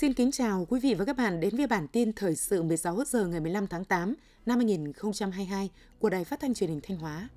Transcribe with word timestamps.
Xin 0.00 0.14
kính 0.14 0.30
chào 0.30 0.66
quý 0.68 0.80
vị 0.80 0.94
và 0.94 1.04
các 1.04 1.16
bạn 1.16 1.40
đến 1.40 1.56
với 1.56 1.66
bản 1.66 1.88
tin 1.88 2.12
thời 2.12 2.36
sự 2.36 2.62
16 2.62 3.04
giờ 3.06 3.26
ngày 3.26 3.40
15 3.40 3.66
tháng 3.66 3.84
8 3.84 4.14
năm 4.46 4.58
2022 4.58 5.70
của 5.98 6.10
Đài 6.10 6.24
Phát 6.24 6.40
thanh 6.40 6.54
Truyền 6.54 6.70
hình 6.70 6.80
Thanh 6.82 6.98
Hóa. 6.98 7.28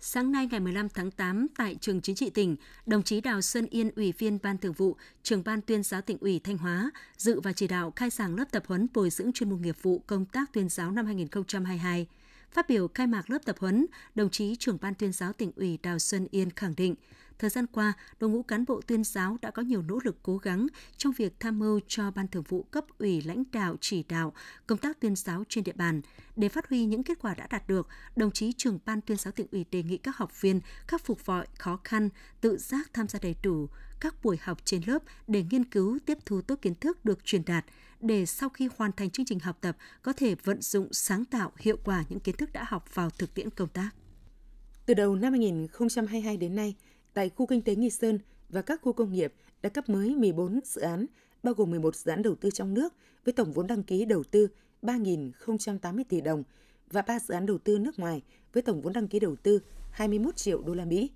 Sáng 0.00 0.32
nay 0.32 0.48
ngày 0.50 0.60
15 0.60 0.88
tháng 0.88 1.10
8 1.10 1.46
tại 1.56 1.76
trường 1.80 2.00
chính 2.00 2.16
trị 2.16 2.30
tỉnh, 2.30 2.56
đồng 2.86 3.02
chí 3.02 3.20
Đào 3.20 3.40
Xuân 3.40 3.66
Yên, 3.70 3.90
Ủy 3.96 4.12
viên 4.18 4.38
Ban 4.42 4.58
Thường 4.58 4.72
vụ, 4.72 4.96
trưởng 5.22 5.44
Ban 5.44 5.60
Tuyên 5.60 5.82
giáo 5.82 6.00
tỉnh 6.00 6.18
ủy 6.20 6.40
Thanh 6.44 6.58
Hóa 6.58 6.90
dự 7.16 7.40
và 7.40 7.52
chỉ 7.52 7.68
đạo 7.68 7.92
khai 7.96 8.10
giảng 8.10 8.36
lớp 8.36 8.44
tập 8.50 8.62
huấn 8.66 8.86
bồi 8.94 9.10
dưỡng 9.10 9.32
chuyên 9.32 9.50
môn 9.50 9.62
nghiệp 9.62 9.76
vụ 9.82 10.02
công 10.06 10.24
tác 10.24 10.52
tuyên 10.52 10.68
giáo 10.68 10.90
năm 10.90 11.06
2022. 11.06 12.06
Phát 12.52 12.68
biểu 12.68 12.88
khai 12.94 13.06
mạc 13.06 13.30
lớp 13.30 13.38
tập 13.44 13.56
huấn, 13.58 13.86
đồng 14.14 14.30
chí 14.30 14.56
trưởng 14.56 14.78
ban 14.80 14.94
tuyên 14.94 15.12
giáo 15.12 15.32
tỉnh 15.32 15.52
ủy 15.56 15.78
Đào 15.82 15.98
Xuân 15.98 16.26
Yên 16.30 16.50
khẳng 16.50 16.74
định, 16.76 16.94
thời 17.38 17.50
gian 17.50 17.66
qua, 17.66 17.92
đội 18.20 18.30
ngũ 18.30 18.42
cán 18.42 18.64
bộ 18.64 18.80
tuyên 18.86 19.04
giáo 19.04 19.36
đã 19.42 19.50
có 19.50 19.62
nhiều 19.62 19.82
nỗ 19.82 19.98
lực 20.04 20.16
cố 20.22 20.38
gắng 20.38 20.66
trong 20.96 21.12
việc 21.12 21.40
tham 21.40 21.58
mưu 21.58 21.80
cho 21.88 22.10
ban 22.10 22.28
thường 22.28 22.42
vụ 22.48 22.62
cấp 22.62 22.84
ủy 22.98 23.22
lãnh 23.22 23.44
đạo 23.52 23.76
chỉ 23.80 24.02
đạo 24.02 24.32
công 24.66 24.78
tác 24.78 25.00
tuyên 25.00 25.16
giáo 25.16 25.44
trên 25.48 25.64
địa 25.64 25.72
bàn. 25.72 26.00
Để 26.36 26.48
phát 26.48 26.68
huy 26.68 26.84
những 26.84 27.02
kết 27.02 27.18
quả 27.20 27.34
đã 27.34 27.46
đạt 27.50 27.68
được, 27.68 27.88
đồng 28.16 28.30
chí 28.30 28.52
trưởng 28.52 28.78
ban 28.84 29.00
tuyên 29.00 29.18
giáo 29.18 29.32
tỉnh 29.32 29.46
ủy 29.52 29.64
đề 29.70 29.82
nghị 29.82 29.96
các 29.96 30.16
học 30.16 30.40
viên 30.40 30.60
khắc 30.86 31.04
phục 31.04 31.26
vọi 31.26 31.46
khó 31.58 31.80
khăn, 31.84 32.08
tự 32.40 32.56
giác 32.56 32.90
tham 32.92 33.08
gia 33.08 33.18
đầy 33.22 33.36
đủ 33.42 33.68
các 34.00 34.14
buổi 34.22 34.38
học 34.42 34.58
trên 34.64 34.82
lớp 34.86 35.02
để 35.26 35.44
nghiên 35.50 35.64
cứu 35.64 35.98
tiếp 36.06 36.18
thu 36.26 36.40
tốt 36.40 36.58
kiến 36.62 36.74
thức 36.74 37.04
được 37.04 37.24
truyền 37.24 37.44
đạt, 37.44 37.64
để 38.00 38.26
sau 38.26 38.48
khi 38.48 38.68
hoàn 38.76 38.92
thành 38.92 39.10
chương 39.10 39.26
trình 39.26 39.38
học 39.38 39.58
tập 39.60 39.76
có 40.02 40.12
thể 40.12 40.34
vận 40.34 40.62
dụng 40.62 40.88
sáng 40.92 41.24
tạo 41.24 41.52
hiệu 41.56 41.76
quả 41.84 42.04
những 42.08 42.20
kiến 42.20 42.36
thức 42.36 42.52
đã 42.52 42.64
học 42.68 42.94
vào 42.94 43.10
thực 43.10 43.34
tiễn 43.34 43.50
công 43.50 43.68
tác. 43.68 43.90
Từ 44.86 44.94
đầu 44.94 45.16
năm 45.16 45.32
2022 45.32 46.36
đến 46.36 46.54
nay, 46.54 46.74
tại 47.14 47.30
khu 47.30 47.46
kinh 47.46 47.62
tế 47.62 47.74
Nghi 47.74 47.90
Sơn 47.90 48.18
và 48.48 48.62
các 48.62 48.80
khu 48.82 48.92
công 48.92 49.12
nghiệp 49.12 49.34
đã 49.62 49.68
cấp 49.68 49.88
mới 49.88 50.14
14 50.14 50.60
dự 50.64 50.80
án, 50.80 51.06
bao 51.42 51.54
gồm 51.54 51.70
11 51.70 51.96
dự 51.96 52.10
án 52.10 52.22
đầu 52.22 52.34
tư 52.34 52.50
trong 52.50 52.74
nước 52.74 52.94
với 53.24 53.32
tổng 53.32 53.52
vốn 53.52 53.66
đăng 53.66 53.82
ký 53.82 54.04
đầu 54.04 54.24
tư 54.24 54.48
3.080 54.82 56.04
tỷ 56.08 56.20
đồng 56.20 56.42
và 56.90 57.02
3 57.02 57.18
dự 57.18 57.34
án 57.34 57.46
đầu 57.46 57.58
tư 57.58 57.78
nước 57.78 57.98
ngoài 57.98 58.22
với 58.52 58.62
tổng 58.62 58.80
vốn 58.80 58.92
đăng 58.92 59.08
ký 59.08 59.20
đầu 59.20 59.36
tư 59.36 59.60
21 59.90 60.36
triệu 60.36 60.62
đô 60.62 60.74
la 60.74 60.84
Mỹ. 60.84 61.10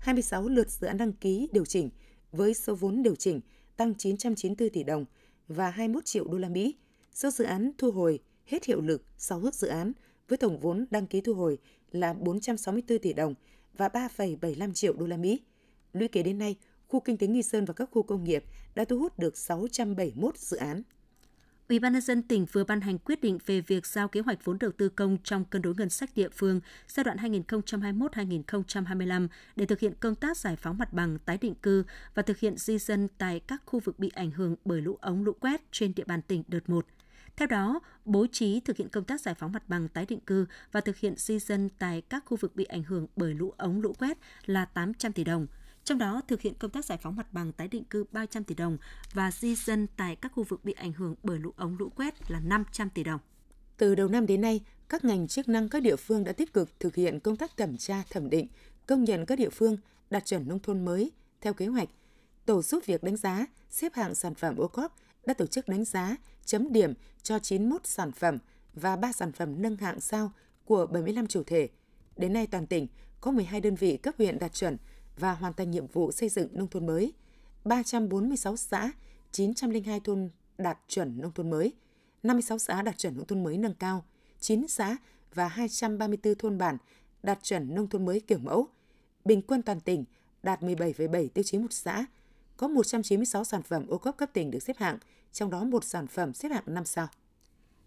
26 0.00 0.48
lượt 0.48 0.70
dự 0.70 0.86
án 0.86 0.96
đăng 0.96 1.12
ký 1.12 1.48
điều 1.52 1.64
chỉnh 1.64 1.90
với 2.32 2.54
số 2.54 2.74
vốn 2.74 3.02
điều 3.02 3.14
chỉnh 3.14 3.40
tăng 3.76 3.94
994 3.94 4.70
tỷ 4.70 4.82
đồng 4.82 5.04
và 5.48 5.70
21 5.70 6.04
triệu 6.04 6.24
đô 6.24 6.38
la 6.38 6.48
Mỹ. 6.48 6.74
Do 7.14 7.30
dự 7.30 7.44
án 7.44 7.70
thu 7.78 7.90
hồi 7.90 8.20
hết 8.46 8.64
hiệu 8.64 8.80
lực 8.80 9.04
6 9.18 9.42
dự 9.52 9.68
án 9.68 9.92
với 10.28 10.38
tổng 10.38 10.60
vốn 10.60 10.86
đăng 10.90 11.06
ký 11.06 11.20
thu 11.20 11.34
hồi 11.34 11.58
là 11.92 12.12
464 12.12 12.98
tỷ 12.98 13.12
đồng 13.12 13.34
và 13.76 13.88
3,75 13.88 14.72
triệu 14.72 14.92
đô 14.92 15.06
la 15.06 15.16
Mỹ. 15.16 15.40
Lũy 15.92 16.08
kế 16.08 16.22
đến 16.22 16.38
nay, 16.38 16.56
khu 16.88 17.00
kinh 17.00 17.16
tế 17.16 17.26
Nghi 17.26 17.42
Sơn 17.42 17.64
và 17.64 17.74
các 17.74 17.88
khu 17.92 18.02
công 18.02 18.24
nghiệp 18.24 18.44
đã 18.74 18.84
thu 18.84 18.98
hút 18.98 19.18
được 19.18 19.38
671 19.38 20.38
dự 20.38 20.56
án. 20.56 20.82
Ủy 21.68 21.78
ban 21.78 21.92
nhân 21.92 22.02
dân 22.02 22.22
tỉnh 22.22 22.46
vừa 22.52 22.64
ban 22.64 22.80
hành 22.80 22.98
quyết 22.98 23.20
định 23.20 23.38
về 23.46 23.60
việc 23.60 23.86
giao 23.86 24.08
kế 24.08 24.20
hoạch 24.20 24.44
vốn 24.44 24.58
đầu 24.58 24.72
tư 24.72 24.88
công 24.88 25.18
trong 25.24 25.44
cân 25.44 25.62
đối 25.62 25.74
ngân 25.74 25.90
sách 25.90 26.10
địa 26.14 26.28
phương 26.28 26.60
giai 26.88 27.04
đoạn 27.04 27.16
2021-2025 27.16 29.28
để 29.56 29.66
thực 29.66 29.80
hiện 29.80 29.94
công 30.00 30.14
tác 30.14 30.36
giải 30.36 30.56
phóng 30.56 30.78
mặt 30.78 30.92
bằng 30.92 31.18
tái 31.18 31.38
định 31.40 31.54
cư 31.54 31.84
và 32.14 32.22
thực 32.22 32.38
hiện 32.38 32.56
di 32.56 32.78
dân 32.78 33.08
tại 33.18 33.40
các 33.40 33.62
khu 33.66 33.80
vực 33.80 33.98
bị 33.98 34.10
ảnh 34.14 34.30
hưởng 34.30 34.56
bởi 34.64 34.80
lũ 34.80 34.98
ống 35.00 35.24
lũ 35.24 35.32
quét 35.40 35.72
trên 35.72 35.94
địa 35.94 36.04
bàn 36.06 36.22
tỉnh 36.22 36.42
đợt 36.48 36.68
1. 36.68 36.86
Theo 37.36 37.48
đó, 37.48 37.80
bố 38.04 38.26
trí 38.32 38.60
thực 38.60 38.76
hiện 38.76 38.88
công 38.88 39.04
tác 39.04 39.20
giải 39.20 39.34
phóng 39.34 39.52
mặt 39.52 39.68
bằng 39.68 39.88
tái 39.88 40.06
định 40.08 40.20
cư 40.20 40.46
và 40.72 40.80
thực 40.80 40.96
hiện 40.96 41.14
di 41.16 41.38
dân 41.38 41.68
tại 41.78 42.00
các 42.00 42.24
khu 42.26 42.36
vực 42.36 42.56
bị 42.56 42.64
ảnh 42.64 42.82
hưởng 42.82 43.06
bởi 43.16 43.34
lũ 43.34 43.54
ống 43.56 43.80
lũ 43.80 43.92
quét 43.98 44.18
là 44.46 44.64
800 44.64 45.12
tỷ 45.12 45.24
đồng– 45.24 45.46
trong 45.84 45.98
đó 45.98 46.20
thực 46.28 46.40
hiện 46.40 46.54
công 46.54 46.70
tác 46.70 46.84
giải 46.84 46.98
phóng 47.02 47.16
mặt 47.16 47.32
bằng 47.32 47.52
tái 47.52 47.68
định 47.68 47.84
cư 47.84 48.04
300 48.12 48.44
tỷ 48.44 48.54
đồng 48.54 48.78
và 49.12 49.30
di 49.30 49.54
dân 49.54 49.86
tại 49.96 50.16
các 50.16 50.32
khu 50.32 50.42
vực 50.42 50.64
bị 50.64 50.72
ảnh 50.72 50.92
hưởng 50.92 51.14
bởi 51.22 51.38
lũ 51.38 51.50
ống 51.56 51.76
lũ 51.78 51.88
quét 51.96 52.30
là 52.30 52.40
500 52.40 52.90
tỷ 52.90 53.04
đồng. 53.04 53.20
Từ 53.76 53.94
đầu 53.94 54.08
năm 54.08 54.26
đến 54.26 54.40
nay, 54.40 54.60
các 54.88 55.04
ngành 55.04 55.28
chức 55.28 55.48
năng 55.48 55.68
các 55.68 55.82
địa 55.82 55.96
phương 55.96 56.24
đã 56.24 56.32
tích 56.32 56.52
cực 56.52 56.80
thực 56.80 56.94
hiện 56.94 57.20
công 57.20 57.36
tác 57.36 57.56
thẩm 57.56 57.76
tra, 57.76 58.02
thẩm 58.10 58.30
định, 58.30 58.46
công 58.86 59.04
nhận 59.04 59.26
các 59.26 59.38
địa 59.38 59.50
phương 59.50 59.76
đạt 60.10 60.24
chuẩn 60.26 60.48
nông 60.48 60.58
thôn 60.58 60.84
mới 60.84 61.10
theo 61.40 61.54
kế 61.54 61.66
hoạch. 61.66 61.88
Tổ 62.46 62.62
giúp 62.62 62.82
việc 62.86 63.02
đánh 63.02 63.16
giá, 63.16 63.46
xếp 63.70 63.94
hạng 63.94 64.14
sản 64.14 64.34
phẩm 64.34 64.56
ô 64.56 64.68
cóp 64.68 64.96
đã 65.26 65.34
tổ 65.34 65.46
chức 65.46 65.68
đánh 65.68 65.84
giá, 65.84 66.16
chấm 66.44 66.72
điểm 66.72 66.94
cho 67.22 67.38
91 67.38 67.86
sản 67.86 68.12
phẩm 68.12 68.38
và 68.74 68.96
3 68.96 69.12
sản 69.12 69.32
phẩm 69.32 69.62
nâng 69.62 69.76
hạng 69.76 70.00
sao 70.00 70.32
của 70.64 70.86
75 70.86 71.26
chủ 71.26 71.42
thể. 71.42 71.68
Đến 72.16 72.32
nay 72.32 72.46
toàn 72.46 72.66
tỉnh 72.66 72.86
có 73.20 73.30
12 73.30 73.60
đơn 73.60 73.74
vị 73.74 73.96
cấp 73.96 74.14
huyện 74.18 74.38
đạt 74.38 74.54
chuẩn 74.54 74.76
và 75.18 75.32
hoàn 75.32 75.52
thành 75.52 75.70
nhiệm 75.70 75.86
vụ 75.86 76.12
xây 76.12 76.28
dựng 76.28 76.48
nông 76.52 76.68
thôn 76.68 76.86
mới. 76.86 77.12
346 77.64 78.56
xã, 78.56 78.92
902 79.32 80.00
thôn 80.00 80.30
đạt 80.58 80.78
chuẩn 80.88 81.20
nông 81.20 81.32
thôn 81.32 81.50
mới, 81.50 81.72
56 82.22 82.58
xã 82.58 82.82
đạt 82.82 82.98
chuẩn 82.98 83.16
nông 83.16 83.26
thôn 83.26 83.42
mới 83.42 83.58
nâng 83.58 83.74
cao, 83.74 84.04
9 84.40 84.68
xã 84.68 84.96
và 85.34 85.48
234 85.48 86.34
thôn 86.34 86.58
bản 86.58 86.76
đạt 87.22 87.38
chuẩn 87.42 87.74
nông 87.74 87.88
thôn 87.88 88.04
mới 88.04 88.20
kiểu 88.20 88.38
mẫu. 88.38 88.68
Bình 89.24 89.42
quân 89.42 89.62
toàn 89.62 89.80
tỉnh 89.80 90.04
đạt 90.42 90.62
17,7 90.62 91.28
tiêu 91.28 91.42
chí 91.42 91.58
một 91.58 91.72
xã, 91.72 92.06
có 92.56 92.68
196 92.68 93.44
sản 93.44 93.62
phẩm 93.62 93.86
ô 93.88 93.98
cốp 93.98 94.16
cấp 94.16 94.30
tỉnh 94.32 94.50
được 94.50 94.62
xếp 94.62 94.76
hạng, 94.76 94.98
trong 95.32 95.50
đó 95.50 95.64
một 95.64 95.84
sản 95.84 96.06
phẩm 96.06 96.34
xếp 96.34 96.48
hạng 96.48 96.64
5 96.66 96.84
sao. 96.84 97.08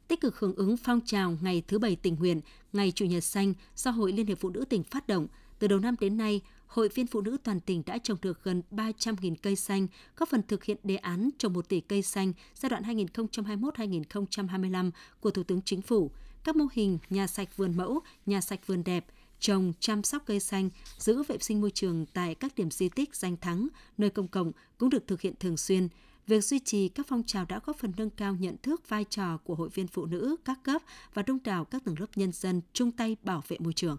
Tích 0.07 0.21
cực 0.21 0.39
hưởng 0.39 0.55
ứng 0.55 0.77
phong 0.77 1.01
trào 1.05 1.37
Ngày 1.41 1.63
thứ 1.67 1.79
Bảy 1.79 1.95
tình 1.95 2.15
nguyện, 2.19 2.41
Ngày 2.73 2.91
Chủ 2.91 3.05
nhật 3.05 3.23
xanh 3.23 3.53
do 3.75 3.91
Hội 3.91 4.11
Liên 4.11 4.27
hiệp 4.27 4.39
Phụ 4.39 4.49
nữ 4.49 4.65
tỉnh 4.69 4.83
phát 4.83 5.07
động, 5.07 5.27
từ 5.59 5.67
đầu 5.67 5.79
năm 5.79 5.95
đến 5.99 6.17
nay, 6.17 6.41
Hội 6.67 6.89
viên 6.89 7.07
Phụ 7.07 7.21
nữ 7.21 7.37
toàn 7.43 7.59
tỉnh 7.59 7.83
đã 7.85 7.97
trồng 7.97 8.17
được 8.21 8.43
gần 8.43 8.61
300.000 8.71 9.35
cây 9.41 9.55
xanh, 9.55 9.87
góp 10.17 10.29
phần 10.29 10.41
thực 10.47 10.63
hiện 10.63 10.77
đề 10.83 10.95
án 10.95 11.29
trồng 11.37 11.53
1 11.53 11.69
tỷ 11.69 11.81
cây 11.81 12.01
xanh 12.01 12.33
giai 12.55 12.69
đoạn 12.69 12.83
2021-2025 12.83 14.91
của 15.19 15.31
Thủ 15.31 15.43
tướng 15.43 15.61
Chính 15.61 15.81
phủ. 15.81 16.11
Các 16.43 16.55
mô 16.55 16.65
hình 16.73 16.97
nhà 17.09 17.27
sạch 17.27 17.57
vườn 17.57 17.77
mẫu, 17.77 17.99
nhà 18.25 18.41
sạch 18.41 18.67
vườn 18.67 18.83
đẹp, 18.83 19.05
trồng, 19.39 19.73
chăm 19.79 20.03
sóc 20.03 20.23
cây 20.25 20.39
xanh, 20.39 20.69
giữ 20.97 21.23
vệ 21.23 21.37
sinh 21.37 21.61
môi 21.61 21.71
trường 21.71 22.05
tại 22.05 22.35
các 22.35 22.55
điểm 22.55 22.71
di 22.71 22.89
tích 22.89 23.15
danh 23.15 23.37
thắng, 23.37 23.67
nơi 23.97 24.09
công 24.09 24.27
cộng 24.27 24.51
cũng 24.77 24.89
được 24.89 25.07
thực 25.07 25.21
hiện 25.21 25.33
thường 25.39 25.57
xuyên. 25.57 25.87
Việc 26.27 26.43
duy 26.43 26.59
trì 26.59 26.89
các 26.89 27.05
phong 27.09 27.23
trào 27.23 27.45
đã 27.45 27.59
góp 27.65 27.77
phần 27.77 27.93
nâng 27.97 28.09
cao 28.09 28.35
nhận 28.35 28.55
thức 28.63 28.89
vai 28.89 29.05
trò 29.09 29.37
của 29.37 29.55
hội 29.55 29.69
viên 29.69 29.87
phụ 29.87 30.05
nữ 30.05 30.35
các 30.45 30.59
cấp 30.63 30.81
và 31.13 31.21
đông 31.21 31.39
đảo 31.43 31.65
các 31.65 31.85
tầng 31.85 31.95
lớp 31.99 32.07
nhân 32.15 32.31
dân 32.31 32.61
chung 32.73 32.91
tay 32.91 33.17
bảo 33.23 33.43
vệ 33.47 33.57
môi 33.59 33.73
trường. 33.73 33.97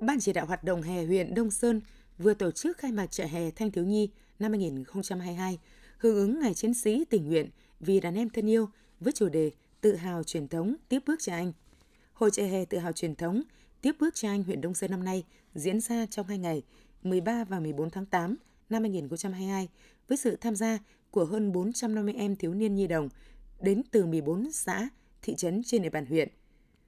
Ban 0.00 0.20
chỉ 0.20 0.32
đạo 0.32 0.46
hoạt 0.46 0.64
động 0.64 0.82
hè 0.82 1.04
huyện 1.04 1.34
Đông 1.34 1.50
Sơn 1.50 1.80
vừa 2.18 2.34
tổ 2.34 2.50
chức 2.50 2.78
khai 2.78 2.92
mạc 2.92 3.06
trại 3.06 3.28
hè 3.28 3.50
thanh 3.50 3.70
thiếu 3.70 3.84
nhi 3.84 4.10
năm 4.38 4.52
2022, 4.52 5.58
hưởng 5.98 6.16
ứng 6.16 6.40
Ngày 6.40 6.54
Chiến 6.54 6.74
sĩ 6.74 7.04
tình 7.10 7.28
nguyện 7.28 7.50
vì 7.80 8.00
đàn 8.00 8.14
em 8.14 8.30
thân 8.30 8.50
yêu 8.50 8.68
với 9.00 9.12
chủ 9.12 9.28
đề 9.28 9.50
Tự 9.80 9.96
hào 9.96 10.22
truyền 10.22 10.48
thống 10.48 10.74
tiếp 10.88 10.98
bước 11.06 11.20
cha 11.20 11.34
anh. 11.34 11.52
Hội 12.12 12.30
trại 12.30 12.48
hè 12.48 12.64
tự 12.64 12.78
hào 12.78 12.92
truyền 12.92 13.14
thống 13.14 13.42
tiếp 13.80 13.92
bước 14.00 14.14
cha 14.14 14.28
anh 14.28 14.42
huyện 14.42 14.60
Đông 14.60 14.74
Sơn 14.74 14.90
năm 14.90 15.04
nay 15.04 15.24
diễn 15.54 15.80
ra 15.80 16.06
trong 16.06 16.26
hai 16.26 16.38
ngày 16.38 16.62
13 17.02 17.44
và 17.44 17.60
14 17.60 17.90
tháng 17.90 18.06
8 18.06 18.36
năm 18.70 18.82
2022 18.82 19.68
với 20.08 20.18
sự 20.18 20.36
tham 20.40 20.56
gia 20.56 20.78
của 21.10 21.24
hơn 21.24 21.52
450 21.52 22.14
em 22.14 22.36
thiếu 22.36 22.54
niên 22.54 22.74
nhi 22.74 22.86
đồng 22.86 23.08
đến 23.60 23.82
từ 23.90 24.06
14 24.06 24.52
xã, 24.52 24.88
thị 25.22 25.34
trấn 25.34 25.62
trên 25.64 25.82
địa 25.82 25.90
bàn 25.90 26.06
huyện. 26.06 26.28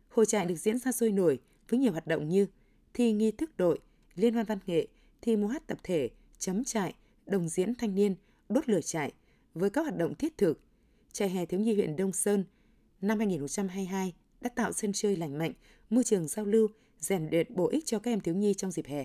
Hội 0.09 0.27
trại 0.27 0.47
được 0.47 0.57
diễn 0.57 0.79
ra 0.79 0.93
sôi 0.93 1.13
nổi 1.13 1.39
với 1.69 1.79
nhiều 1.79 1.93
hoạt 1.93 2.07
động 2.07 2.29
như 2.29 2.47
thi 2.95 3.13
nghi 3.13 3.31
thức 3.31 3.57
đội, 3.57 3.79
liên 4.15 4.35
hoan 4.35 4.47
văn 4.47 4.59
nghệ, 4.67 4.87
thi 5.21 5.37
múa 5.37 5.47
hát 5.47 5.67
tập 5.67 5.79
thể, 5.83 6.11
chấm 6.39 6.65
trại, 6.65 6.95
đồng 7.27 7.49
diễn 7.49 7.75
thanh 7.75 7.95
niên, 7.95 8.15
đốt 8.49 8.69
lửa 8.69 8.81
trại 8.81 9.13
với 9.55 9.71
các 9.71 9.83
hoạt 9.83 9.97
động 9.97 10.15
thiết 10.15 10.39
thực. 10.39 10.61
Trại 11.13 11.29
hè 11.31 11.47
thiếu 11.47 11.61
nhi 11.61 11.75
huyện 11.75 11.97
Đông 11.97 12.13
Sơn 12.13 12.45
năm 13.01 13.19
2022 13.19 14.13
đã 14.41 14.51
tạo 14.55 14.73
sân 14.73 14.93
chơi 14.95 15.17
lành 15.17 15.39
mạnh, 15.39 15.53
môi 15.91 16.05
trường 16.05 16.29
giao 16.29 16.45
lưu, 16.45 16.69
rèn 16.99 17.29
luyện 17.31 17.55
bổ 17.55 17.69
ích 17.69 17.87
cho 17.87 17.99
các 17.99 18.11
em 18.11 18.21
thiếu 18.21 18.35
nhi 18.35 18.55
trong 18.55 18.71
dịp 18.71 18.87
hè. 18.87 19.05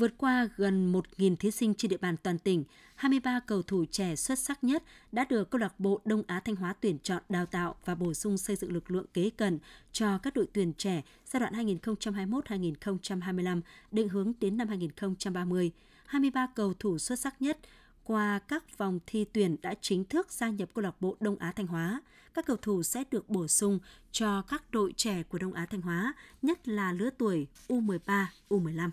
Vượt 0.00 0.18
qua 0.18 0.48
gần 0.56 0.92
1.000 0.92 1.36
thí 1.36 1.50
sinh 1.50 1.74
trên 1.74 1.88
địa 1.88 1.96
bàn 1.96 2.16
toàn 2.16 2.38
tỉnh, 2.38 2.64
23 2.94 3.40
cầu 3.46 3.62
thủ 3.62 3.84
trẻ 3.90 4.16
xuất 4.16 4.38
sắc 4.38 4.64
nhất 4.64 4.82
đã 5.12 5.24
được 5.24 5.50
câu 5.50 5.58
lạc 5.58 5.80
bộ 5.80 6.00
Đông 6.04 6.22
Á 6.26 6.40
Thanh 6.44 6.56
Hóa 6.56 6.74
tuyển 6.80 6.98
chọn 7.02 7.22
đào 7.28 7.46
tạo 7.46 7.74
và 7.84 7.94
bổ 7.94 8.14
sung 8.14 8.38
xây 8.38 8.56
dựng 8.56 8.72
lực 8.72 8.90
lượng 8.90 9.06
kế 9.14 9.30
cận 9.30 9.58
cho 9.92 10.18
các 10.18 10.34
đội 10.34 10.46
tuyển 10.52 10.72
trẻ 10.72 11.02
giai 11.26 11.40
đoạn 11.40 11.52
2021-2025 11.52 13.60
định 13.90 14.08
hướng 14.08 14.32
đến 14.40 14.56
năm 14.56 14.68
2030. 14.68 15.70
23 16.06 16.46
cầu 16.54 16.74
thủ 16.74 16.98
xuất 16.98 17.18
sắc 17.18 17.42
nhất 17.42 17.58
qua 18.04 18.38
các 18.48 18.78
vòng 18.78 18.98
thi 19.06 19.24
tuyển 19.32 19.56
đã 19.62 19.74
chính 19.80 20.04
thức 20.04 20.32
gia 20.32 20.48
nhập 20.48 20.68
câu 20.74 20.82
lạc 20.82 21.00
bộ 21.00 21.16
Đông 21.20 21.38
Á 21.38 21.52
Thanh 21.56 21.66
Hóa. 21.66 22.00
Các 22.34 22.46
cầu 22.46 22.56
thủ 22.56 22.82
sẽ 22.82 23.04
được 23.10 23.30
bổ 23.30 23.48
sung 23.48 23.78
cho 24.12 24.42
các 24.42 24.70
đội 24.70 24.92
trẻ 24.96 25.22
của 25.22 25.38
Đông 25.38 25.52
Á 25.52 25.66
Thanh 25.66 25.80
Hóa, 25.80 26.14
nhất 26.42 26.68
là 26.68 26.92
lứa 26.92 27.10
tuổi 27.18 27.46
U13, 27.68 28.24
U15 28.48 28.90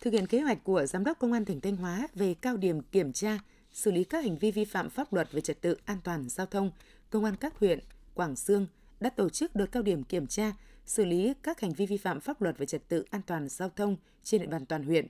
thực 0.00 0.12
hiện 0.12 0.26
kế 0.26 0.40
hoạch 0.40 0.64
của 0.64 0.86
Giám 0.86 1.04
đốc 1.04 1.18
Công 1.18 1.32
an 1.32 1.44
tỉnh 1.44 1.60
Thanh 1.60 1.76
Hóa 1.76 2.08
về 2.14 2.34
cao 2.34 2.56
điểm 2.56 2.80
kiểm 2.82 3.12
tra, 3.12 3.38
xử 3.72 3.90
lý 3.90 4.04
các 4.04 4.24
hành 4.24 4.38
vi 4.38 4.50
vi 4.50 4.64
phạm 4.64 4.90
pháp 4.90 5.12
luật 5.12 5.32
về 5.32 5.40
trật 5.40 5.60
tự 5.60 5.76
an 5.84 5.98
toàn 6.04 6.28
giao 6.28 6.46
thông, 6.46 6.70
Công 7.10 7.24
an 7.24 7.36
các 7.36 7.58
huyện 7.58 7.80
Quảng 8.14 8.36
Sương 8.36 8.66
đã 9.00 9.10
tổ 9.10 9.28
chức 9.28 9.54
đợt 9.54 9.66
cao 9.72 9.82
điểm 9.82 10.04
kiểm 10.04 10.26
tra, 10.26 10.52
xử 10.86 11.04
lý 11.04 11.34
các 11.42 11.60
hành 11.60 11.72
vi 11.72 11.86
vi 11.86 11.96
phạm 11.96 12.20
pháp 12.20 12.42
luật 12.42 12.58
về 12.58 12.66
trật 12.66 12.88
tự 12.88 13.04
an 13.10 13.20
toàn 13.26 13.48
giao 13.48 13.68
thông 13.68 13.96
trên 14.24 14.40
địa 14.40 14.46
bàn 14.46 14.66
toàn 14.66 14.84
huyện. 14.84 15.06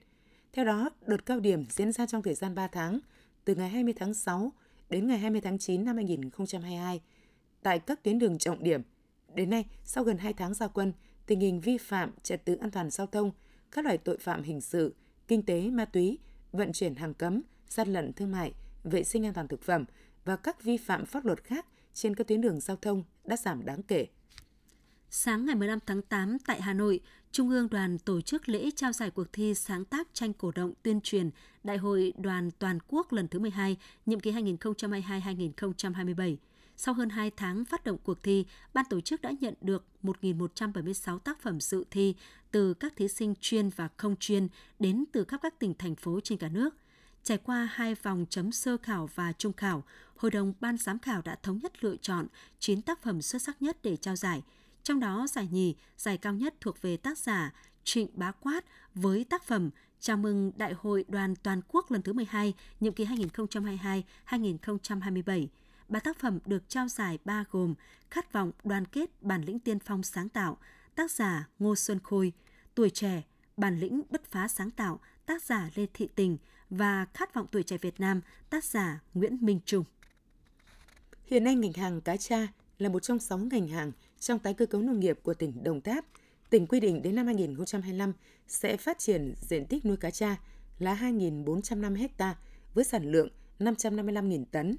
Theo 0.52 0.64
đó, 0.64 0.90
đợt 1.06 1.26
cao 1.26 1.40
điểm 1.40 1.64
diễn 1.70 1.92
ra 1.92 2.06
trong 2.06 2.22
thời 2.22 2.34
gian 2.34 2.54
3 2.54 2.68
tháng, 2.68 3.00
từ 3.44 3.54
ngày 3.54 3.68
20 3.68 3.94
tháng 3.98 4.14
6 4.14 4.52
đến 4.90 5.06
ngày 5.06 5.18
20 5.18 5.40
tháng 5.40 5.58
9 5.58 5.84
năm 5.84 5.96
2022 5.96 7.00
tại 7.62 7.78
các 7.78 8.02
tuyến 8.02 8.18
đường 8.18 8.38
trọng 8.38 8.62
điểm. 8.62 8.82
Đến 9.34 9.50
nay, 9.50 9.64
sau 9.84 10.04
gần 10.04 10.18
2 10.18 10.32
tháng 10.32 10.54
gia 10.54 10.68
quân, 10.68 10.92
tình 11.26 11.40
hình 11.40 11.60
vi 11.60 11.78
phạm 11.78 12.12
trật 12.22 12.44
tự 12.44 12.54
an 12.54 12.70
toàn 12.70 12.90
giao 12.90 13.06
thông, 13.06 13.30
các 13.72 13.84
loại 13.84 13.98
tội 13.98 14.18
phạm 14.18 14.42
hình 14.42 14.60
sự, 14.60 14.94
kinh 15.28 15.42
tế, 15.42 15.70
ma 15.70 15.84
túy, 15.84 16.18
vận 16.52 16.72
chuyển 16.72 16.94
hàng 16.94 17.14
cấm, 17.14 17.42
gian 17.68 17.92
lận 17.92 18.12
thương 18.12 18.32
mại, 18.32 18.52
vệ 18.84 19.04
sinh 19.04 19.26
an 19.26 19.34
toàn 19.34 19.48
thực 19.48 19.62
phẩm 19.62 19.84
và 20.24 20.36
các 20.36 20.62
vi 20.62 20.76
phạm 20.76 21.06
pháp 21.06 21.24
luật 21.24 21.44
khác 21.44 21.66
trên 21.94 22.14
các 22.14 22.26
tuyến 22.26 22.40
đường 22.40 22.60
giao 22.60 22.76
thông 22.76 23.02
đã 23.24 23.36
giảm 23.36 23.64
đáng 23.64 23.82
kể. 23.82 24.06
Sáng 25.10 25.46
ngày 25.46 25.54
15 25.54 25.78
tháng 25.86 26.02
8 26.02 26.38
tại 26.46 26.62
Hà 26.62 26.72
Nội, 26.72 27.00
Trung 27.32 27.50
ương 27.50 27.68
đoàn 27.70 27.98
tổ 27.98 28.20
chức 28.20 28.48
lễ 28.48 28.70
trao 28.76 28.92
giải 28.92 29.10
cuộc 29.10 29.32
thi 29.32 29.54
sáng 29.54 29.84
tác 29.84 30.08
tranh 30.12 30.32
cổ 30.32 30.50
động 30.54 30.72
tuyên 30.82 31.00
truyền 31.00 31.30
Đại 31.64 31.76
hội 31.76 32.12
đoàn 32.16 32.50
toàn 32.58 32.78
quốc 32.88 33.12
lần 33.12 33.28
thứ 33.28 33.38
12, 33.38 33.76
nhiệm 34.06 34.20
kỳ 34.20 34.32
2022-2027. 34.32 36.36
Sau 36.76 36.94
hơn 36.94 37.08
2 37.08 37.30
tháng 37.30 37.64
phát 37.64 37.84
động 37.84 37.98
cuộc 38.04 38.22
thi, 38.22 38.44
ban 38.74 38.84
tổ 38.90 39.00
chức 39.00 39.22
đã 39.22 39.32
nhận 39.40 39.54
được 39.60 39.84
1.176 40.02 41.18
tác 41.18 41.42
phẩm 41.42 41.60
dự 41.60 41.84
thi 41.90 42.14
từ 42.50 42.74
các 42.74 42.96
thí 42.96 43.08
sinh 43.08 43.34
chuyên 43.40 43.68
và 43.68 43.88
không 43.96 44.16
chuyên 44.16 44.48
đến 44.78 45.04
từ 45.12 45.24
khắp 45.24 45.40
các 45.42 45.58
tỉnh, 45.58 45.74
thành 45.74 45.94
phố 45.94 46.20
trên 46.24 46.38
cả 46.38 46.48
nước. 46.48 46.74
Trải 47.22 47.38
qua 47.38 47.68
hai 47.72 47.94
vòng 47.94 48.26
chấm 48.30 48.52
sơ 48.52 48.76
khảo 48.76 49.08
và 49.14 49.32
trung 49.32 49.52
khảo, 49.52 49.84
Hội 50.16 50.30
đồng 50.30 50.52
Ban 50.60 50.76
giám 50.76 50.98
khảo 50.98 51.22
đã 51.22 51.34
thống 51.42 51.58
nhất 51.62 51.84
lựa 51.84 51.96
chọn 51.96 52.26
9 52.58 52.82
tác 52.82 53.02
phẩm 53.02 53.22
xuất 53.22 53.42
sắc 53.42 53.62
nhất 53.62 53.76
để 53.82 53.96
trao 53.96 54.16
giải. 54.16 54.42
Trong 54.82 55.00
đó, 55.00 55.26
giải 55.30 55.48
nhì, 55.50 55.74
giải 55.96 56.18
cao 56.18 56.34
nhất 56.34 56.54
thuộc 56.60 56.82
về 56.82 56.96
tác 56.96 57.18
giả 57.18 57.52
Trịnh 57.84 58.08
Bá 58.14 58.32
Quát 58.32 58.64
với 58.94 59.24
tác 59.24 59.44
phẩm 59.44 59.70
Chào 60.00 60.16
mừng 60.16 60.52
Đại 60.56 60.74
hội 60.78 61.04
đoàn 61.08 61.34
toàn 61.42 61.60
quốc 61.68 61.90
lần 61.90 62.02
thứ 62.02 62.12
12, 62.12 62.54
nhiệm 62.80 62.92
kỳ 62.92 63.04
2022-2027 64.26 65.46
ba 65.88 66.00
tác 66.00 66.18
phẩm 66.18 66.38
được 66.46 66.68
trao 66.68 66.88
giải 66.88 67.18
ba 67.24 67.44
gồm 67.50 67.74
Khát 68.10 68.32
vọng 68.32 68.52
đoàn 68.64 68.84
kết 68.86 69.22
bản 69.22 69.42
lĩnh 69.42 69.58
tiên 69.58 69.78
phong 69.78 70.02
sáng 70.02 70.28
tạo, 70.28 70.58
tác 70.94 71.10
giả 71.10 71.48
Ngô 71.58 71.76
Xuân 71.76 71.98
Khôi, 72.02 72.32
Tuổi 72.74 72.90
trẻ, 72.90 73.22
bản 73.56 73.80
lĩnh 73.80 74.02
bứt 74.10 74.30
phá 74.30 74.48
sáng 74.48 74.70
tạo, 74.70 75.00
tác 75.26 75.42
giả 75.42 75.70
Lê 75.74 75.86
Thị 75.94 76.08
Tình 76.14 76.36
và 76.70 77.06
Khát 77.14 77.34
vọng 77.34 77.46
tuổi 77.52 77.62
trẻ 77.62 77.78
Việt 77.78 78.00
Nam, 78.00 78.20
tác 78.50 78.64
giả 78.64 79.00
Nguyễn 79.14 79.38
Minh 79.40 79.60
Trung. 79.64 79.84
Hiện 81.24 81.44
nay 81.44 81.54
ngành 81.54 81.72
hàng 81.72 82.00
cá 82.00 82.16
tra 82.16 82.46
là 82.78 82.88
một 82.88 83.02
trong 83.02 83.18
sáu 83.18 83.38
ngành 83.38 83.68
hàng 83.68 83.92
trong 84.20 84.38
tái 84.38 84.54
cơ 84.54 84.66
cấu 84.66 84.82
nông 84.82 85.00
nghiệp 85.00 85.18
của 85.22 85.34
tỉnh 85.34 85.64
Đồng 85.64 85.80
Tháp. 85.80 86.04
Tỉnh 86.50 86.66
quy 86.66 86.80
định 86.80 87.02
đến 87.02 87.14
năm 87.14 87.26
2025 87.26 88.12
sẽ 88.48 88.76
phát 88.76 88.98
triển 88.98 89.34
diện 89.40 89.66
tích 89.66 89.86
nuôi 89.86 89.96
cá 89.96 90.10
tra 90.10 90.36
là 90.78 90.94
2.405 90.94 92.08
ha 92.18 92.34
với 92.74 92.84
sản 92.84 93.10
lượng 93.10 93.28
555.000 93.58 94.44
tấn, 94.50 94.76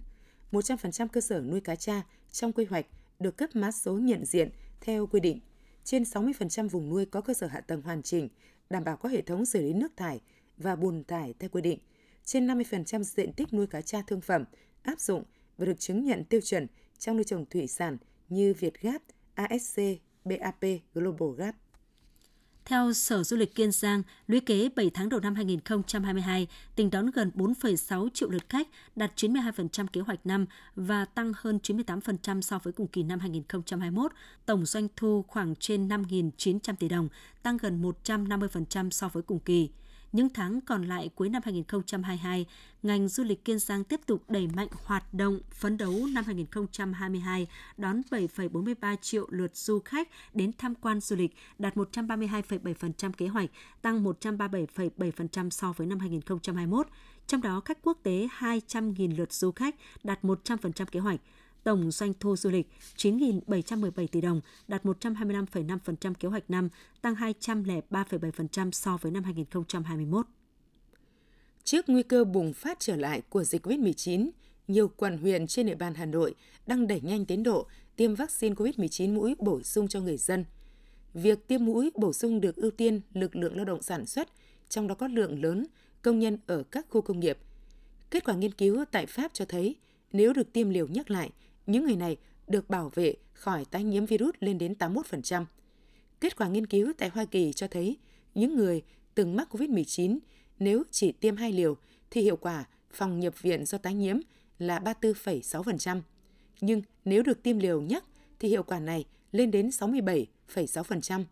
100% 0.51 1.07
cơ 1.07 1.21
sở 1.21 1.41
nuôi 1.41 1.61
cá 1.61 1.75
tra 1.75 2.01
trong 2.31 2.53
quy 2.53 2.65
hoạch 2.65 2.85
được 3.19 3.38
cấp 3.38 3.49
mã 3.53 3.71
số 3.71 3.97
nhận 3.97 4.25
diện 4.25 4.49
theo 4.81 5.07
quy 5.07 5.19
định. 5.19 5.39
Trên 5.83 6.03
60% 6.03 6.69
vùng 6.69 6.89
nuôi 6.89 7.05
có 7.05 7.21
cơ 7.21 7.33
sở 7.33 7.47
hạ 7.47 7.61
tầng 7.61 7.81
hoàn 7.81 8.01
chỉnh, 8.01 8.29
đảm 8.69 8.83
bảo 8.83 8.97
có 8.97 9.09
hệ 9.09 9.21
thống 9.21 9.45
xử 9.45 9.61
lý 9.61 9.73
nước 9.73 9.91
thải 9.97 10.21
và 10.57 10.75
bùn 10.75 11.03
thải 11.03 11.33
theo 11.39 11.49
quy 11.49 11.61
định. 11.61 11.79
Trên 12.25 12.47
50% 12.47 13.03
diện 13.03 13.33
tích 13.33 13.53
nuôi 13.53 13.67
cá 13.67 13.81
tra 13.81 14.01
thương 14.07 14.21
phẩm 14.21 14.44
áp 14.81 14.99
dụng 14.99 15.23
và 15.57 15.65
được 15.65 15.79
chứng 15.79 16.05
nhận 16.05 16.23
tiêu 16.23 16.41
chuẩn 16.41 16.67
trong 16.99 17.15
nuôi 17.15 17.23
trồng 17.23 17.45
thủy 17.45 17.67
sản 17.67 17.97
như 18.29 18.53
Việt 18.59 18.81
Gap, 18.81 19.01
ASC, 19.33 19.81
BAP, 20.25 20.61
Global 20.94 21.29
Gap. 21.38 21.55
Theo 22.68 22.94
Sở 22.94 23.24
Du 23.24 23.38
lịch 23.38 23.56
Kiên 23.56 23.72
Giang, 23.72 24.04
lũy 24.28 24.40
kế 24.40 24.69
7 24.75 24.90
tháng 24.90 25.10
đầu 25.10 25.19
năm 25.19 25.36
2022, 25.36 26.48
tỉnh 26.75 26.90
đón 26.90 27.12
gần 27.12 27.31
4,6 27.36 28.10
triệu 28.14 28.30
lượt 28.30 28.50
khách, 28.50 28.68
đạt 28.96 29.12
92% 29.16 29.88
kế 29.94 30.02
hoạch 30.02 30.25
năm 30.25 30.46
và 30.75 31.06
tăng 31.06 31.31
hơn 31.36 31.60
98% 31.64 32.42
so 32.42 32.60
với 32.64 32.74
cùng 32.74 32.88
kỳ 32.88 33.04
năm 33.04 33.19
2021. 33.19 34.12
Tổng 34.46 34.66
doanh 34.66 34.88
thu 34.96 35.25
khoảng 35.28 35.56
trên 35.56 35.88
5.900 35.88 36.74
tỷ 36.80 36.90
đồng, 36.90 37.10
tăng 37.44 37.58
gần 37.58 37.81
150% 37.81 38.90
so 38.90 39.10
với 39.10 39.24
cùng 39.24 39.40
kỳ. 39.40 39.69
Những 40.18 40.30
tháng 40.30 40.62
còn 40.62 40.84
lại 40.84 41.10
cuối 41.16 41.30
năm 41.30 41.42
2022, 41.46 42.46
ngành 42.84 43.08
du 43.08 43.24
lịch 43.24 43.46
Kiên 43.46 43.60
Giang 43.60 43.84
tiếp 43.84 44.00
tục 44.06 44.24
đẩy 44.30 44.48
mạnh 44.48 44.68
hoạt 44.86 45.14
động 45.14 45.40
phấn 45.52 45.78
đấu 45.78 45.94
năm 46.14 46.24
2022 46.25 47.48
đón 47.78 48.02
7,43 48.12 48.96
triệu 49.02 49.28
lượt 49.30 49.56
du 49.56 49.80
khách 49.80 50.10
đến 50.34 50.52
tham 50.58 50.75
quan 50.75 51.00
du 51.00 51.16
lịch, 51.16 51.36
đạt 51.60 51.75
132,7% 51.75 53.12
kế 53.12 53.28
hoạch, 53.28 53.50
tăng 53.81 54.04
137,7% 54.04 55.50
so 55.50 55.74
với 55.78 55.88
năm 55.88 56.00
2021. 56.00 56.88
Trong 57.28 57.42
đó, 57.42 57.62
khách 57.66 57.81
quốc 57.81 57.98
tế 58.04 58.28
200.000 58.40 59.18
lượt 59.18 59.34
du 59.34 59.52
khách, 59.52 59.75
đạt 60.04 60.24
100% 60.24 60.86
kế 60.86 61.00
hoạch, 61.00 61.19
tổng 61.68 61.92
doanh 61.92 62.14
thu 62.19 62.36
du 62.36 62.50
lịch 62.50 62.68
9.717 62.98 64.08
tỷ 64.08 64.22
đồng, 64.22 64.42
đạt 64.68 64.86
125,5% 64.86 66.14
kế 66.14 66.28
hoạch 66.28 66.50
năm, 66.50 66.69
tăng 67.02 67.16
203,7% 67.16 68.72
so 68.72 68.98
với 69.02 69.12
năm 69.12 69.24
2021. 69.24 70.25
Trước 71.64 71.90
nguy 71.90 72.04
cơ 72.04 72.24
bùng 72.24 72.54
phát 72.54 72.80
trở 72.80 72.96
lại 72.96 73.22
của 73.30 73.44
dịch 73.44 73.68
COVID-19, 73.68 74.30
nhiều 74.68 74.88
quận 74.88 75.18
huyện 75.18 75.48
trên 75.48 75.66
địa 75.66 75.75
bàn 75.75 75.94
Hà 75.94 76.06
Nội 76.06 76.36
đang 76.68 76.88
đẩy 76.88 77.02
nhanh 77.02 77.25
tiến 77.25 77.44
độ 77.44 77.68
tiêm 77.96 78.16
vaccine 78.16 78.56
COVID-19 78.56 79.14
mũi 79.14 79.36
bổ 79.40 79.62
sung 79.62 79.88
cho 79.88 80.02
người 80.02 80.18
dân. 80.18 80.46
Việc 81.14 81.48
tiêm 81.48 81.66
mũi 81.66 81.92
bổ 81.96 82.14
sung 82.14 82.42
được 82.42 82.56
ưu 82.56 82.72
tiên 82.72 83.02
lực 83.14 83.36
lượng 83.36 83.56
lao 83.56 83.66
động 83.66 83.81
sản 83.81 84.06
xuất, 84.06 84.30
trong 84.69 84.88
đó 84.88 84.96
có 84.96 85.08
lượng 85.08 85.44
lớn 85.44 85.66
công 86.02 86.19
nhân 86.19 86.38
ở 86.46 86.64
các 86.64 86.86
khu 86.90 87.02
công 87.02 87.19
nghiệp. 87.19 87.38
Kết 88.10 88.24
quả 88.24 88.36
nghiên 88.36 88.52
cứu 88.52 88.86
tại 88.92 89.06
Pháp 89.06 89.34
cho 89.34 89.46
thấy, 89.46 89.75
nếu 90.12 90.34
được 90.34 90.54
tiêm 90.54 90.69
liều 90.69 90.88
nhắc 90.88 91.12
lại, 91.12 91.31
những 91.68 91.86
người 91.86 91.96
này 91.96 92.18
được 92.48 92.69
bảo 92.69 92.92
vệ 92.96 93.16
khỏi 93.34 93.66
tái 93.66 93.84
nhiễm 93.84 94.06
virus 94.06 94.36
lên 94.40 94.58
đến 94.58 94.74
81%. 94.80 95.46
Kết 96.19 96.38
quả 96.38 96.48
nghiên 96.48 96.68
cứu 96.68 96.94
tại 96.98 97.10
Hoa 97.10 97.25
Kỳ 97.25 97.54
cho 97.54 97.68
thấy 97.68 97.98
những 98.36 98.56
người 98.56 98.81
từng 99.16 99.36
mắc 99.36 99.48
COVID-19 99.52 100.19
nếu 100.60 100.84
chỉ 100.92 101.12
tiêm 101.12 101.36
hai 101.36 101.52
liều 101.52 101.78
thì 102.12 102.22
hiệu 102.22 102.36
quả 102.36 102.66
phòng 102.92 103.19
nhập 103.19 103.42
viện 103.42 103.66
do 103.66 103.78
tái 103.78 103.94
nhiễm 103.94 104.18
là 104.60 104.80
34,6%. 104.80 106.02
Nhưng 106.62 106.81
nếu 107.06 107.24
được 107.24 107.44
tiêm 107.44 107.60
liều 107.60 107.81
nhắc 107.81 108.04
thì 108.40 108.50
hiệu 108.50 108.64
quả 108.64 108.80
này 108.80 109.06
lên 109.31 109.52
đến 109.52 109.69
67,6%. 109.69 111.24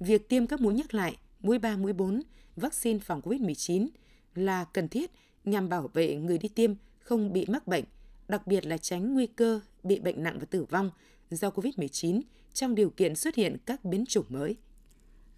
Việc 0.00 0.28
tiêm 0.28 0.46
các 0.46 0.60
mũi 0.60 0.74
nhắc 0.74 0.94
lại, 0.94 1.16
mũi 1.40 1.58
3, 1.58 1.76
mũi 1.76 1.92
4, 1.92 2.22
vaccine 2.56 2.98
phòng 2.98 3.20
COVID-19 3.20 3.88
là 4.34 4.64
cần 4.64 4.88
thiết 4.88 5.10
nhằm 5.44 5.68
bảo 5.68 5.90
vệ 5.94 6.16
người 6.16 6.38
đi 6.38 6.48
tiêm 6.48 6.74
không 6.98 7.32
bị 7.32 7.46
mắc 7.48 7.66
bệnh 7.66 7.84
đặc 8.28 8.46
biệt 8.46 8.66
là 8.66 8.78
tránh 8.78 9.14
nguy 9.14 9.26
cơ 9.26 9.60
bị 9.82 9.98
bệnh 10.00 10.22
nặng 10.22 10.38
và 10.38 10.46
tử 10.50 10.64
vong 10.64 10.90
do 11.30 11.50
COVID-19 11.50 12.20
trong 12.52 12.74
điều 12.74 12.90
kiện 12.90 13.16
xuất 13.16 13.34
hiện 13.34 13.56
các 13.66 13.84
biến 13.84 14.04
chủng 14.06 14.26
mới. 14.28 14.56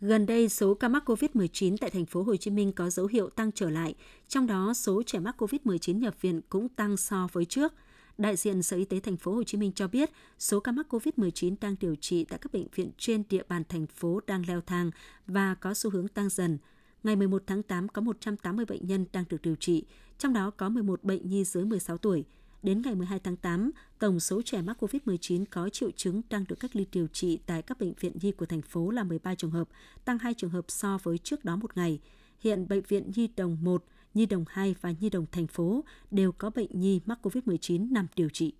Gần 0.00 0.26
đây, 0.26 0.48
số 0.48 0.74
ca 0.74 0.88
mắc 0.88 1.10
COVID-19 1.10 1.76
tại 1.80 1.90
thành 1.90 2.06
phố 2.06 2.22
Hồ 2.22 2.36
Chí 2.36 2.50
Minh 2.50 2.72
có 2.72 2.90
dấu 2.90 3.06
hiệu 3.06 3.28
tăng 3.28 3.52
trở 3.52 3.70
lại, 3.70 3.94
trong 4.28 4.46
đó 4.46 4.74
số 4.74 5.02
trẻ 5.02 5.18
mắc 5.18 5.42
COVID-19 5.42 5.98
nhập 5.98 6.14
viện 6.20 6.40
cũng 6.48 6.68
tăng 6.68 6.96
so 6.96 7.28
với 7.32 7.44
trước. 7.44 7.74
Đại 8.18 8.36
diện 8.36 8.62
Sở 8.62 8.76
Y 8.76 8.84
tế 8.84 9.00
thành 9.00 9.16
phố 9.16 9.34
Hồ 9.34 9.42
Chí 9.42 9.58
Minh 9.58 9.72
cho 9.72 9.88
biết, 9.88 10.10
số 10.38 10.60
ca 10.60 10.72
mắc 10.72 10.94
COVID-19 10.94 11.54
đang 11.60 11.76
điều 11.80 11.94
trị 11.94 12.24
tại 12.24 12.38
các 12.42 12.52
bệnh 12.52 12.66
viện 12.74 12.90
trên 12.98 13.22
địa 13.28 13.42
bàn 13.48 13.62
thành 13.68 13.86
phố 13.86 14.20
đang 14.26 14.44
leo 14.48 14.60
thang 14.60 14.90
và 15.26 15.54
có 15.54 15.74
xu 15.74 15.90
hướng 15.90 16.08
tăng 16.08 16.28
dần. 16.28 16.58
Ngày 17.02 17.16
11 17.16 17.42
tháng 17.46 17.62
8 17.62 17.88
có 17.88 18.02
180 18.02 18.64
bệnh 18.64 18.86
nhân 18.86 19.06
đang 19.12 19.24
được 19.28 19.42
điều 19.42 19.56
trị, 19.56 19.84
trong 20.18 20.32
đó 20.32 20.50
có 20.50 20.68
11 20.68 21.04
bệnh 21.04 21.28
nhi 21.28 21.44
dưới 21.44 21.64
16 21.64 21.98
tuổi. 21.98 22.24
Đến 22.66 22.82
ngày 22.82 22.94
12 22.94 23.18
tháng 23.18 23.36
8, 23.36 23.70
tổng 23.98 24.20
số 24.20 24.42
trẻ 24.42 24.62
mắc 24.62 24.82
COVID-19 24.82 25.44
có 25.50 25.68
triệu 25.68 25.90
chứng 25.90 26.22
đang 26.30 26.44
được 26.48 26.60
cách 26.60 26.76
ly 26.76 26.86
điều 26.92 27.06
trị 27.06 27.38
tại 27.46 27.62
các 27.62 27.78
bệnh 27.78 27.92
viện 28.00 28.12
nhi 28.20 28.32
của 28.32 28.46
thành 28.46 28.62
phố 28.62 28.90
là 28.90 29.04
13 29.04 29.34
trường 29.34 29.50
hợp, 29.50 29.68
tăng 30.04 30.18
2 30.18 30.34
trường 30.34 30.50
hợp 30.50 30.64
so 30.68 30.98
với 31.02 31.18
trước 31.18 31.44
đó 31.44 31.56
một 31.56 31.76
ngày. 31.76 32.00
Hiện 32.40 32.68
Bệnh 32.68 32.82
viện 32.82 33.12
Nhi 33.14 33.28
Đồng 33.36 33.58
1, 33.60 33.84
Nhi 34.14 34.26
Đồng 34.26 34.44
2 34.48 34.74
và 34.80 34.94
Nhi 35.00 35.10
Đồng 35.10 35.26
thành 35.32 35.46
phố 35.46 35.84
đều 36.10 36.32
có 36.32 36.50
bệnh 36.50 36.80
nhi 36.80 37.00
mắc 37.06 37.18
COVID-19 37.22 37.92
nằm 37.92 38.06
điều 38.16 38.28
trị. 38.28 38.52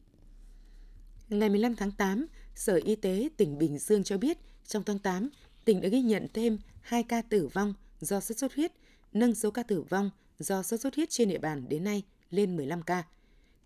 Ngày 1.28 1.48
15 1.48 1.76
tháng 1.76 1.90
8, 1.90 2.26
Sở 2.54 2.80
Y 2.84 2.96
tế 2.96 3.28
tỉnh 3.36 3.58
Bình 3.58 3.78
Dương 3.78 4.04
cho 4.04 4.18
biết 4.18 4.38
trong 4.66 4.82
tháng 4.82 4.98
8, 4.98 5.28
tỉnh 5.64 5.80
đã 5.80 5.88
ghi 5.88 6.02
nhận 6.02 6.26
thêm 6.34 6.58
2 6.80 7.02
ca 7.02 7.22
tử 7.22 7.48
vong 7.52 7.74
do 8.00 8.20
sốt 8.20 8.38
xuất 8.38 8.54
huyết, 8.54 8.72
nâng 9.12 9.34
số 9.34 9.50
ca 9.50 9.62
tử 9.62 9.82
vong 9.82 10.10
do 10.38 10.62
sốt 10.62 10.80
xuất 10.80 10.96
huyết 10.96 11.10
trên 11.10 11.28
địa 11.28 11.38
bàn 11.38 11.68
đến 11.68 11.84
nay 11.84 12.02
lên 12.30 12.56
15 12.56 12.82
ca. 12.82 13.04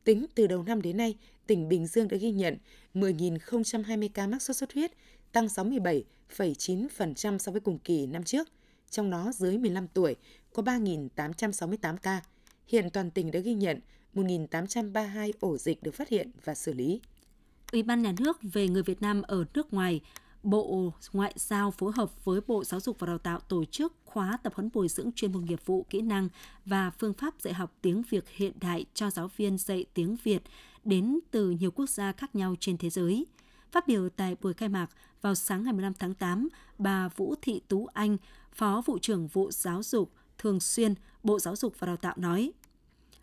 Tính 0.05 0.27
từ 0.35 0.47
đầu 0.47 0.63
năm 0.63 0.83
đến 0.83 0.97
nay, 0.97 1.17
tỉnh 1.47 1.69
Bình 1.69 1.87
Dương 1.87 2.09
đã 2.09 2.17
ghi 2.17 2.31
nhận 2.31 2.57
10.020 2.95 4.09
ca 4.15 4.27
mắc 4.27 4.43
sốt 4.43 4.57
xuất 4.57 4.73
huyết, 4.73 4.93
tăng 5.33 5.47
67,9% 5.47 7.39
so 7.39 7.53
với 7.53 7.61
cùng 7.61 7.79
kỳ 7.79 8.07
năm 8.07 8.25
trước. 8.25 8.49
Trong 8.91 9.11
đó 9.11 9.33
dưới 9.35 9.59
15 9.59 9.89
tuổi 9.89 10.17
có 10.53 10.63
3.868 10.63 11.97
ca. 11.97 12.21
Hiện 12.67 12.91
toàn 12.91 13.11
tỉnh 13.11 13.31
đã 13.31 13.41
ghi 13.41 13.55
nhận 13.55 13.81
1.832 14.15 15.33
ổ 15.41 15.57
dịch 15.57 15.83
được 15.83 15.95
phát 15.95 16.09
hiện 16.09 16.31
và 16.45 16.55
xử 16.55 16.73
lý. 16.73 17.01
Ủy 17.73 17.83
ban 17.83 18.03
Nhà 18.03 18.15
nước 18.19 18.39
về 18.43 18.69
người 18.69 18.83
Việt 18.83 19.03
Nam 19.03 19.23
ở 19.23 19.45
nước 19.55 19.73
ngoài 19.73 20.01
Bộ 20.43 20.93
Ngoại 21.13 21.33
giao 21.37 21.71
phối 21.71 21.93
hợp 21.95 22.25
với 22.25 22.41
Bộ 22.47 22.65
Giáo 22.65 22.81
dục 22.81 22.99
và 22.99 23.07
Đào 23.07 23.19
tạo 23.19 23.41
tổ 23.41 23.65
chức 23.65 23.93
khóa 24.05 24.39
tập 24.43 24.53
huấn 24.55 24.71
bồi 24.75 24.89
dưỡng 24.89 25.13
chuyên 25.13 25.33
môn 25.33 25.45
nghiệp 25.45 25.61
vụ, 25.67 25.87
kỹ 25.91 26.01
năng 26.01 26.29
và 26.65 26.91
phương 26.91 27.15
pháp 27.15 27.35
dạy 27.41 27.55
học 27.55 27.73
tiếng 27.83 28.03
Việt 28.11 28.25
hiện 28.29 28.53
đại 28.61 28.85
cho 28.95 29.11
giáo 29.11 29.31
viên 29.37 29.59
dạy 29.59 29.85
tiếng 29.95 30.17
Việt 30.25 30.43
đến 30.85 31.19
từ 31.31 31.51
nhiều 31.51 31.71
quốc 31.71 31.89
gia 31.89 32.13
khác 32.13 32.35
nhau 32.35 32.55
trên 32.61 32.79
thế 32.79 32.91
giới. 32.91 33.27
Phát 33.73 33.87
biểu 33.89 34.09
tại 34.09 34.37
buổi 34.43 34.55
khai 34.55 34.69
mạc 34.69 34.87
vào 35.23 35.35
sáng 35.35 35.63
ngày 35.63 35.73
15 35.73 35.95
tháng 35.95 36.15
8, 36.15 36.49
bà 36.79 37.09
Vũ 37.09 37.35
Thị 37.43 37.61
Tú 37.69 37.87
Anh, 37.87 38.17
Phó 38.53 38.83
Vụ 38.87 38.99
trưởng 38.99 39.27
Vụ 39.27 39.51
Giáo 39.51 39.83
dục 39.83 40.13
Thường 40.39 40.61
xuyên 40.61 40.95
Bộ 41.23 41.39
Giáo 41.39 41.57
dục 41.57 41.75
và 41.79 41.87
Đào 41.87 41.97
tạo 41.97 42.15
nói, 42.17 42.53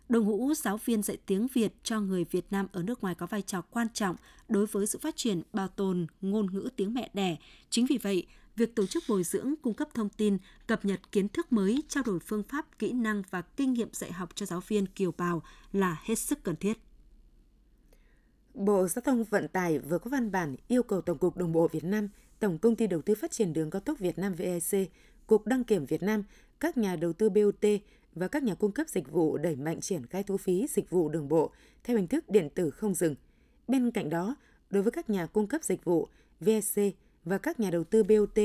Đội 0.08 0.22
ngũ 0.22 0.54
giáo 0.54 0.76
viên 0.76 1.02
dạy 1.02 1.16
tiếng 1.26 1.46
Việt 1.52 1.72
cho 1.82 2.00
người 2.00 2.24
Việt 2.24 2.44
Nam 2.50 2.66
ở 2.72 2.82
nước 2.82 3.02
ngoài 3.02 3.14
có 3.14 3.26
vai 3.26 3.42
trò 3.42 3.62
quan 3.70 3.86
trọng 3.94 4.16
đối 4.48 4.66
với 4.66 4.86
sự 4.86 4.98
phát 4.98 5.16
triển 5.16 5.42
bảo 5.52 5.68
tồn 5.68 6.06
ngôn 6.20 6.46
ngữ 6.52 6.68
tiếng 6.76 6.94
mẹ 6.94 7.10
đẻ. 7.14 7.36
Chính 7.70 7.86
vì 7.86 7.98
vậy, 7.98 8.26
việc 8.56 8.74
tổ 8.74 8.86
chức 8.86 9.04
bồi 9.08 9.24
dưỡng, 9.24 9.54
cung 9.62 9.74
cấp 9.74 9.88
thông 9.94 10.08
tin, 10.08 10.38
cập 10.66 10.84
nhật 10.84 11.12
kiến 11.12 11.28
thức 11.28 11.52
mới, 11.52 11.82
trao 11.88 12.02
đổi 12.06 12.18
phương 12.20 12.42
pháp, 12.42 12.78
kỹ 12.78 12.92
năng 12.92 13.22
và 13.30 13.42
kinh 13.42 13.72
nghiệm 13.72 13.88
dạy 13.92 14.12
học 14.12 14.28
cho 14.34 14.46
giáo 14.46 14.60
viên 14.68 14.86
kiều 14.86 15.12
bào 15.16 15.42
là 15.72 15.96
hết 16.04 16.18
sức 16.18 16.42
cần 16.42 16.56
thiết. 16.56 16.78
Bộ 18.54 18.88
Giao 18.88 19.02
thông 19.02 19.24
Vận 19.24 19.48
tải 19.48 19.78
vừa 19.78 19.98
có 19.98 20.10
văn 20.10 20.30
bản 20.30 20.56
yêu 20.68 20.82
cầu 20.82 21.00
Tổng 21.00 21.18
cục 21.18 21.36
Đường 21.36 21.52
bộ 21.52 21.68
Việt 21.68 21.84
Nam, 21.84 22.08
Tổng 22.40 22.58
công 22.58 22.76
ty 22.76 22.86
Đầu 22.86 23.02
tư 23.02 23.14
Phát 23.14 23.30
triển 23.30 23.52
Đường 23.52 23.70
cao 23.70 23.80
tốc 23.80 23.98
Việt 23.98 24.18
Nam 24.18 24.34
VEC, 24.34 24.90
Cục 25.26 25.46
Đăng 25.46 25.64
kiểm 25.64 25.86
Việt 25.86 26.02
Nam, 26.02 26.22
các 26.60 26.76
nhà 26.76 26.96
đầu 26.96 27.12
tư 27.12 27.30
BOT 27.30 27.64
và 28.18 28.28
các 28.28 28.42
nhà 28.42 28.54
cung 28.54 28.72
cấp 28.72 28.88
dịch 28.88 29.10
vụ 29.10 29.38
đẩy 29.38 29.56
mạnh 29.56 29.80
triển 29.80 30.06
khai 30.06 30.22
thu 30.22 30.36
phí 30.36 30.66
dịch 30.70 30.90
vụ 30.90 31.08
đường 31.08 31.28
bộ 31.28 31.50
theo 31.84 31.96
hình 31.96 32.06
thức 32.06 32.28
điện 32.28 32.48
tử 32.54 32.70
không 32.70 32.94
dừng. 32.94 33.14
Bên 33.68 33.90
cạnh 33.90 34.10
đó, 34.10 34.36
đối 34.70 34.82
với 34.82 34.92
các 34.92 35.10
nhà 35.10 35.26
cung 35.26 35.46
cấp 35.46 35.64
dịch 35.64 35.84
vụ 35.84 36.08
VEC 36.40 36.94
và 37.24 37.38
các 37.38 37.60
nhà 37.60 37.70
đầu 37.70 37.84
tư 37.84 38.04
BOT, 38.04 38.38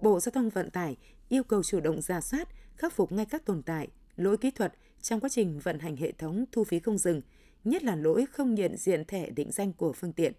Bộ 0.00 0.20
Giao 0.20 0.30
thông 0.30 0.50
Vận 0.50 0.70
tải 0.70 0.96
yêu 1.28 1.42
cầu 1.42 1.62
chủ 1.62 1.80
động 1.80 2.00
ra 2.00 2.20
soát, 2.20 2.48
khắc 2.76 2.92
phục 2.92 3.12
ngay 3.12 3.26
các 3.26 3.44
tồn 3.44 3.62
tại, 3.62 3.88
lỗi 4.16 4.36
kỹ 4.36 4.50
thuật 4.50 4.74
trong 5.02 5.20
quá 5.20 5.28
trình 5.28 5.58
vận 5.58 5.78
hành 5.78 5.96
hệ 5.96 6.12
thống 6.12 6.44
thu 6.52 6.64
phí 6.64 6.78
không 6.78 6.98
dừng, 6.98 7.20
nhất 7.64 7.82
là 7.82 7.96
lỗi 7.96 8.26
không 8.32 8.54
nhận 8.54 8.76
diện 8.76 9.04
thẻ 9.04 9.30
định 9.30 9.50
danh 9.52 9.72
của 9.72 9.92
phương 9.92 10.12
tiện. 10.12 10.32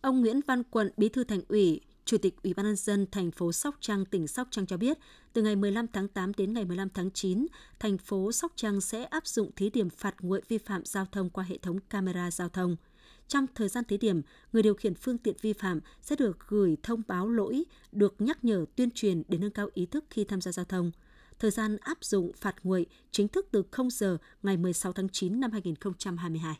Ông 0.00 0.20
Nguyễn 0.20 0.40
Văn 0.46 0.62
Quận, 0.62 0.90
Bí 0.96 1.08
thư 1.08 1.24
Thành 1.24 1.40
ủy, 1.48 1.80
Chủ 2.04 2.18
tịch 2.18 2.34
Ủy 2.42 2.54
ban 2.54 2.66
nhân 2.66 2.76
dân 2.76 3.06
thành 3.10 3.30
phố 3.30 3.52
Sóc 3.52 3.76
Trăng, 3.80 4.04
tỉnh 4.04 4.28
Sóc 4.28 4.48
Trăng 4.50 4.66
cho 4.66 4.76
biết, 4.76 4.98
từ 5.32 5.42
ngày 5.42 5.56
15 5.56 5.86
tháng 5.92 6.08
8 6.08 6.32
đến 6.36 6.52
ngày 6.52 6.64
15 6.64 6.88
tháng 6.94 7.10
9, 7.10 7.46
thành 7.78 7.98
phố 7.98 8.32
Sóc 8.32 8.52
Trăng 8.56 8.80
sẽ 8.80 9.04
áp 9.04 9.26
dụng 9.26 9.50
thí 9.56 9.70
điểm 9.70 9.90
phạt 9.90 10.14
nguội 10.20 10.42
vi 10.48 10.58
phạm 10.58 10.84
giao 10.84 11.06
thông 11.12 11.30
qua 11.30 11.44
hệ 11.44 11.58
thống 11.58 11.78
camera 11.90 12.30
giao 12.30 12.48
thông. 12.48 12.76
Trong 13.28 13.46
thời 13.54 13.68
gian 13.68 13.84
thí 13.84 13.98
điểm, 13.98 14.22
người 14.52 14.62
điều 14.62 14.74
khiển 14.74 14.94
phương 14.94 15.18
tiện 15.18 15.36
vi 15.40 15.52
phạm 15.52 15.80
sẽ 16.02 16.16
được 16.16 16.38
gửi 16.48 16.76
thông 16.82 17.02
báo 17.08 17.28
lỗi, 17.28 17.64
được 17.92 18.14
nhắc 18.18 18.44
nhở 18.44 18.64
tuyên 18.76 18.90
truyền 18.90 19.22
để 19.28 19.38
nâng 19.38 19.50
cao 19.50 19.68
ý 19.74 19.86
thức 19.86 20.04
khi 20.10 20.24
tham 20.24 20.40
gia 20.40 20.52
giao 20.52 20.64
thông. 20.64 20.90
Thời 21.38 21.50
gian 21.50 21.76
áp 21.76 21.98
dụng 22.00 22.32
phạt 22.40 22.54
nguội 22.62 22.86
chính 23.10 23.28
thức 23.28 23.48
từ 23.50 23.62
0 23.70 23.90
giờ 23.90 24.18
ngày 24.42 24.56
16 24.56 24.92
tháng 24.92 25.08
9 25.08 25.40
năm 25.40 25.52
2022. 25.52 26.58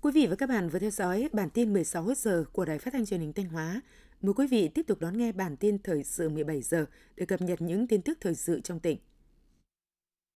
Quý 0.00 0.12
vị 0.12 0.26
và 0.26 0.36
các 0.36 0.48
bạn 0.48 0.68
vừa 0.68 0.78
theo 0.78 0.90
dõi 0.90 1.28
bản 1.32 1.50
tin 1.50 1.72
16 1.72 2.14
giờ 2.16 2.44
của 2.52 2.64
Đài 2.64 2.78
Phát 2.78 2.92
thanh 2.92 3.06
Truyền 3.06 3.20
hình 3.20 3.32
Thanh 3.32 3.48
Hóa. 3.48 3.80
Mời 4.22 4.34
quý 4.34 4.46
vị 4.46 4.68
tiếp 4.68 4.82
tục 4.86 5.00
đón 5.00 5.18
nghe 5.18 5.32
bản 5.32 5.56
tin 5.56 5.78
thời 5.78 6.04
sự 6.04 6.28
17 6.28 6.62
giờ 6.62 6.86
để 7.16 7.26
cập 7.26 7.42
nhật 7.42 7.62
những 7.62 7.86
tin 7.86 8.02
tức 8.02 8.18
thời 8.20 8.34
sự 8.34 8.60
trong 8.60 8.80
tỉnh. 8.80 8.98